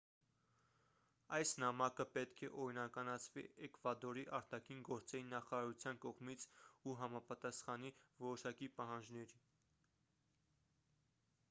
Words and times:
այս 1.37 1.49
նամակը 1.63 2.05
պետք 2.15 2.41
է 2.47 2.49
օրինականացվի 2.63 3.43
էկվադորի 3.67 4.23
արտաքին 4.39 4.81
գործերի 4.89 5.23
նախարարության 5.35 6.01
կողմից 6.07 6.49
ու 6.89 6.97
համապատասխանի 7.05 7.95
որոշակի 8.27 8.73
պահանջների 8.81 9.45